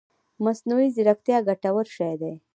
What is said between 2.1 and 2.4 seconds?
دی